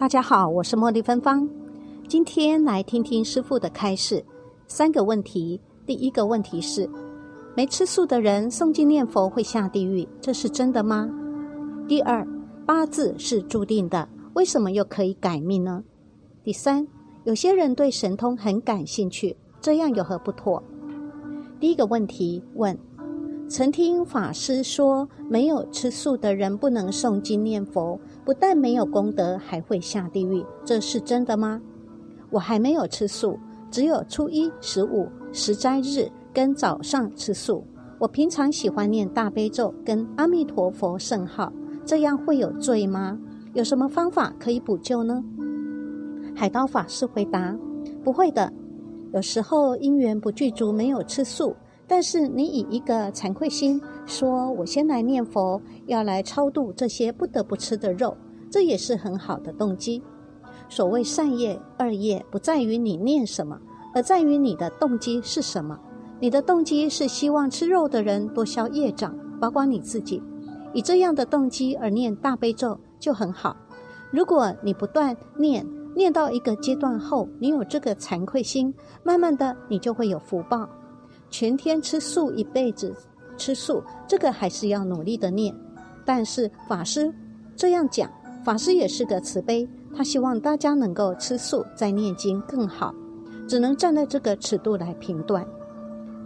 [0.00, 1.46] 大家好，我是茉莉芬芳。
[2.08, 4.24] 今天来听听师傅的开示。
[4.66, 6.88] 三个问题，第一个问题是：
[7.54, 11.06] 没吃素的人诵经念佛会下地狱，这是真的吗？
[11.86, 12.26] 第二，
[12.64, 15.84] 八字是注定的，为什么又可以改命呢？
[16.42, 16.88] 第三，
[17.24, 20.62] 有些人对神通很感兴趣，这样有何不妥？
[21.60, 22.74] 第一个问题问：
[23.50, 27.98] 曾听法师说，没有吃素的人不能诵经念佛。
[28.24, 31.60] 不但没有功德，还会下地狱，这是真的吗？
[32.30, 33.36] 我还没有吃素，
[33.68, 37.64] 只有初一、十五、十斋日跟早上吃素。
[37.98, 41.52] 我平常喜欢念大悲咒跟阿弥陀佛圣号，
[41.84, 43.18] 这样会有罪吗？
[43.54, 45.24] 有什么方法可以补救呢？
[46.36, 47.58] 海刀法师回答：
[48.04, 48.52] 不会的。
[49.12, 51.56] 有时候因缘不具足，没有吃素，
[51.90, 53.82] 但是你以一个惭愧心。
[54.06, 58.16] 说我先来念佛，要来超度这些不得不吃的肉，
[58.48, 60.00] 这也是很好的动机。
[60.68, 63.58] 所谓善业、恶业，不在于你念什么，
[63.92, 65.80] 而在于你的动机是什么。
[66.20, 70.22] 你的动机是希望吃肉的人多消业障，包括你自己。
[70.72, 73.56] 以这样的动机而念大悲咒就很好。
[74.12, 75.66] 如果你不断念，
[75.96, 80.68] 念到一个阶段后，你有这个惭愧心，慢慢的你就会有福报。
[81.30, 82.94] 全天吃素一辈子。
[83.36, 85.54] 吃素，这个还是要努力的念。
[86.04, 87.10] 但是法师
[87.56, 88.10] 这样讲，
[88.44, 92.94] 法师也是个慈悲，他希望大家能够吃素再念经更好。
[93.48, 95.46] 只能站在这个尺度来评断。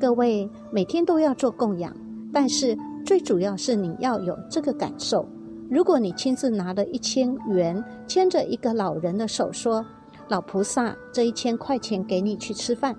[0.00, 1.94] 各位每天都要做供养，
[2.32, 5.26] 但是最主要是你要有这个感受。
[5.70, 9.86] 如果你亲自拿了一千元，牵着一个老人的手说
[10.28, 12.94] ：“老菩萨，这一千块钱给你去吃饭。”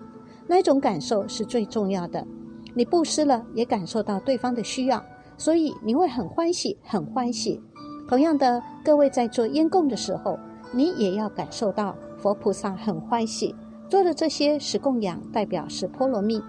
[0.47, 2.25] 那种感受是最重要的。
[2.73, 5.03] 你布施了，也感受到对方的需要，
[5.37, 7.61] 所以你会很欢喜，很欢喜。
[8.07, 10.37] 同样的，各位在做烟供的时候，
[10.71, 13.55] 你也要感受到佛菩萨很欢喜。
[13.89, 16.41] 做的这些是供养，代表是波罗蜜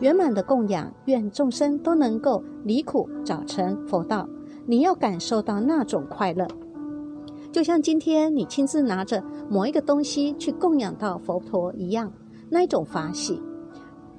[0.00, 4.28] 圆满的供养，愿众生都能够离苦早成佛道。
[4.66, 6.46] 你要感受到那种快乐，
[7.50, 12.12] 就像今天你亲自拿着某一个东西去供养到佛陀一样，
[12.52, 13.40] 那一种法喜。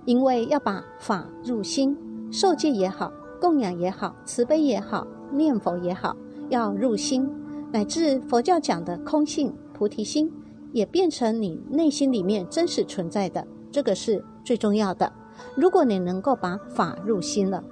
[0.05, 1.95] 因为要把法入心，
[2.31, 6.17] 受戒也好，供养也好，慈悲也好，念佛也好，
[6.49, 7.29] 要入心，
[7.71, 10.29] 乃至佛教讲的空性菩提心，
[10.73, 15.09] 也变成你内心里面真实存在的，这个是最重要的。
[15.55, 17.63] 如果你能够把法入心了，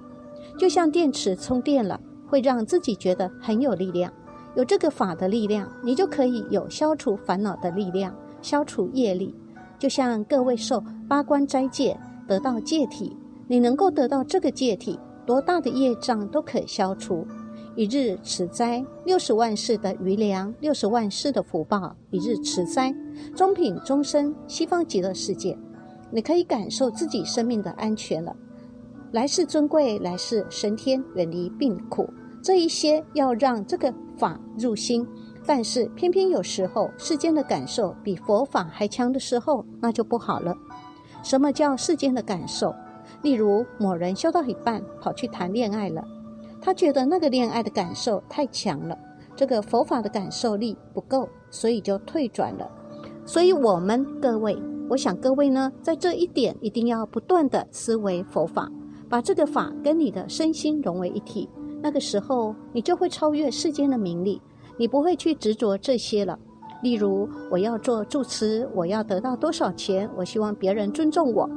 [0.57, 4.13] 就像电池充电了，会让自己觉得很有力量。
[4.55, 9.35] 有这个法的力量，你就可以有消除烦恼的力量，消除业力。
[9.81, 11.97] 就像各位受八关斋戒。
[12.27, 17.27] 得到戒体，你能够得到这个戒体，多大的业障都可消除。
[17.75, 21.93] 一日持斋，六十万世的余粮，六十万世的福报。
[22.11, 22.95] 一日持斋，
[23.35, 25.57] 中品终身西方极乐世界，
[26.09, 28.33] 你可以感受自己生命的安全了。
[29.11, 32.07] 来世尊贵，来世升天，远离病苦。
[32.41, 35.05] 这一些要让这个法入心，
[35.45, 40.55] 但是偏偏有时候世间的感受比佛法还强的时候，那就不好了。
[41.23, 42.73] 什么叫世间的感受？
[43.21, 46.03] 例如，某人修到一半跑去谈恋爱了，
[46.61, 48.97] 他觉得那个恋爱的感受太强了，
[49.35, 52.69] 这个佛法的感受力不够，所以就退转了。
[53.25, 54.57] 所以，我们各位，
[54.89, 58.67] 我想各位呢，在这一点一定要不断的思维佛法，
[59.07, 61.47] 把这个法跟你的身心融为一体。
[61.83, 64.41] 那个时候，你就会超越世间的名利，
[64.81, 66.39] 你不会去执着这些了。
[66.81, 70.09] 例如，我要做住持，我要得到多少钱？
[70.17, 71.47] 我希望别人尊重我。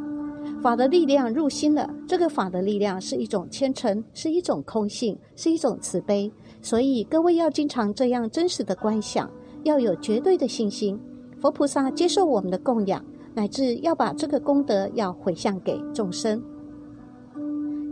[0.60, 6.30] 法的力量入心了，这个法的力量是一种虔诚，是一种空性，是一种慈悲。
[6.60, 9.30] 所以各位要经常这样真实的观想，
[9.62, 11.00] 要有绝对的信心。
[11.41, 13.02] 佛菩萨接受我们的供养，
[13.32, 16.42] 乃至要把这个功德要回向给众生。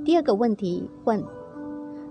[0.05, 1.25] 第二个问题问：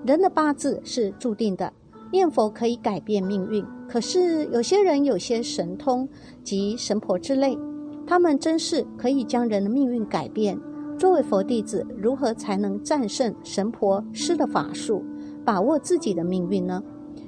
[0.08, 1.72] 人的八字是注定的。
[2.12, 6.08] 念佛可以改变命运，可是有些人有些神通
[6.44, 7.58] 及神婆之类，
[8.06, 10.60] 他们真是可以将人的命运改变。
[10.98, 15.04] 作为佛弟子，如何才能战胜神婆施的法术，
[15.46, 16.84] 把握自己的命运呢？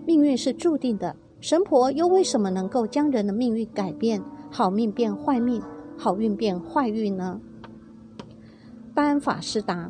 [0.06, 4.22] 命运是注定的，神婆又为什么能够将人的命运改变，
[4.52, 5.62] 好命变坏命，
[5.98, 7.40] 好运变坏运呢？
[8.94, 9.90] 班法师答：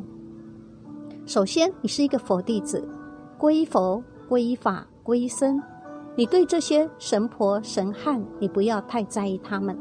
[1.26, 2.88] 首先，你是一个佛弟子，
[3.38, 4.02] 皈依佛。
[4.34, 5.62] 皈依法，皈依僧，
[6.16, 9.78] 你对这些神婆神汉，你不要太在意他们，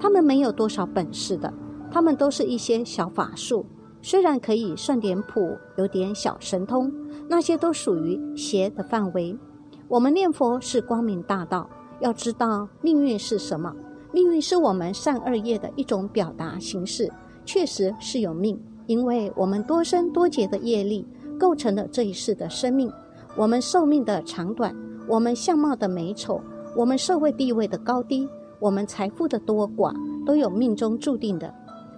[0.00, 1.54] 他们没有多少本事的，
[1.88, 3.64] 他们都是一些小法术，
[4.00, 6.92] 虽然可以算点谱，有点小神通，
[7.28, 9.38] 那些都属于邪的范围。
[9.86, 11.70] 我们念佛是光明大道，
[12.00, 13.72] 要知道命运是什么？
[14.12, 17.08] 命运是我们善恶业的一种表达形式，
[17.44, 21.06] 确实是有命，因为我们多生多劫的业力
[21.38, 22.92] 构成了这一世的生命。
[23.34, 24.76] 我们寿命的长短，
[25.08, 26.38] 我们相貌的美丑，
[26.76, 28.28] 我们社会地位的高低，
[28.60, 29.94] 我们财富的多寡，
[30.26, 31.52] 都有命中注定的。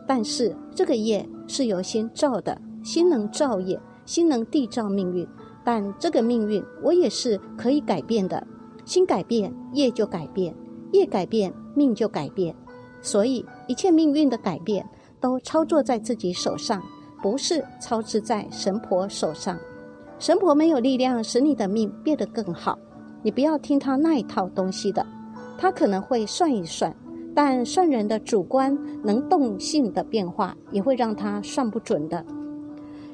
[0.07, 5.27] 但是这个业是由心造的，心能造业，心能缔造命运。
[5.65, 8.47] 但这个命运我也是可以改变的，
[8.85, 10.55] 心改变，业就改变；
[10.93, 12.55] 业改变，命就改变。
[13.03, 14.89] 所以一切命运的改变，
[15.21, 16.81] 都操作在自己手上，
[17.21, 19.59] 不是操持在神婆手上。
[20.25, 22.79] 神婆没有力量使你的命变得更好，
[23.23, 25.05] 你不要听他那一套东西的，
[25.59, 26.97] 他可能会算一算，
[27.35, 32.25] 但算人的主观能动性的变化，也会让他算不准的。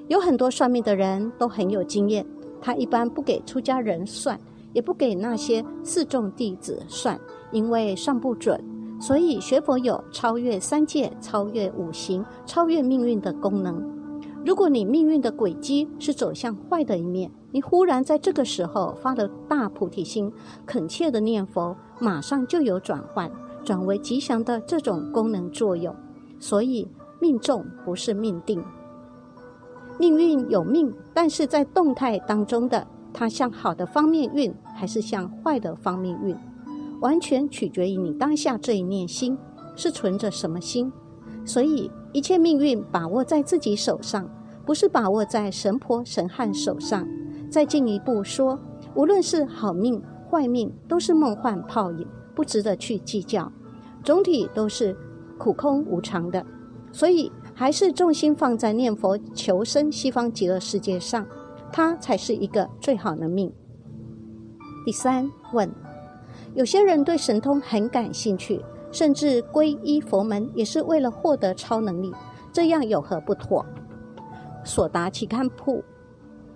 [0.06, 2.24] 有很多算命的人都很有经验，
[2.60, 4.38] 他一般不给出家人算，
[4.72, 7.18] 也不给那些四众弟子算，
[7.50, 8.62] 因为算不准。
[9.00, 14.00] 所以学佛有超越三界、超越五行、超越命运的功能。
[14.44, 20.32] 如果你命运的轨迹是走向坏的一面，你忽然在这个时候发了大菩提心，
[20.64, 23.31] 恳切的念佛，马上就有转换，
[23.64, 25.94] 转为吉祥的这种功能作用。
[26.38, 26.88] 所以
[27.20, 28.64] 命中不是命定，
[29.98, 36.34] 命运有命，但是在动态当中的，它向好的方面运，还是向坏的方面运，
[37.00, 39.37] 完全取决于你当下这一念心
[39.76, 40.90] 是存着什么心。
[41.50, 41.91] 所以。
[42.12, 44.29] 一切命运把握在自己手上，
[44.67, 47.06] 不是把握在神婆神汉手上。
[47.49, 48.58] 再进一步说，
[48.97, 52.05] 无论是好命坏命，都是梦幻泡影，
[52.35, 53.52] 不值得去计较。
[54.02, 54.97] 总体都是
[55.38, 56.44] 苦空无常的，
[56.91, 61.25] 所以还是重心放在念佛求生西方极乐世界上，
[61.70, 63.52] 它才是一个最好的命。
[64.85, 65.70] 第三问，
[66.56, 68.61] 有些人对神通很感兴趣。
[68.92, 72.12] 甚至皈依佛门也是为了获得超能力，
[72.52, 73.64] 这样有何不妥？
[74.64, 75.82] 所答期刊铺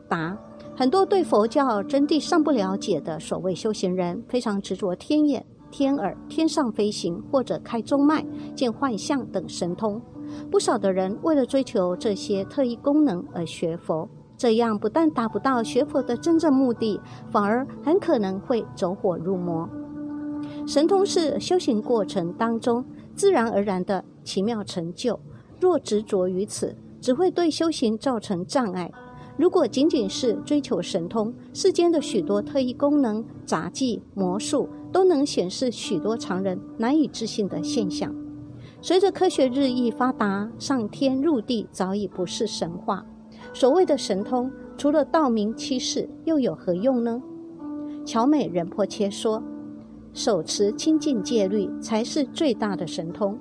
[0.09, 0.37] 答：
[0.77, 10.01] 很多对佛教真谛尚不了解的所谓修行人，非常执着天眼、天耳、天上飞行或者开中脉、见幻象等神通。
[10.51, 17.01] 不少的人为了追求这些特异功能而学佛，这样不但达不到学佛的真正目的，
[17.31, 19.69] 反而很可能会走火入魔。
[20.67, 22.85] 神通是修行过程当中
[23.15, 25.21] 自然而然的奇妙成就，
[25.61, 28.91] 若执着于此，只会对修行造成障碍。
[29.37, 38.15] 如果仅仅是追求神通，世间的许多特异功能、杂技、魔术，都能显示许多常人难以置信的现象。
[38.81, 43.05] 随着科学日益发达，上天入地早已不是神话。
[43.53, 47.21] 所谓的神通，除了道明七世，又有何用呢？
[48.07, 49.43] 乔美仁破切说。
[50.15, 53.37] 手持清净戒律才是最大的神通。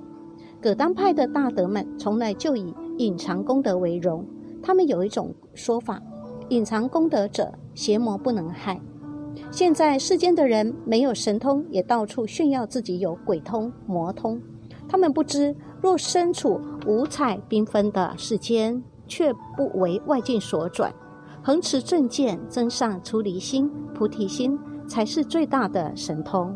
[0.60, 4.26] 葛当派的大德们从来就以隐藏功德为荣。
[4.60, 6.02] 他们有一种说法：
[6.48, 8.80] 隐藏功德者，邪魔不能害。
[9.52, 14.40] 现在世间的人没有神通，也到处炫耀自己有鬼通、魔通。
[14.88, 20.92] 他们不知，若身处五彩缤纷的世间，却不为外境所转，
[21.40, 24.58] 恒持正见，增上出离心、菩提心。
[24.86, 26.54] 才是最大的神通。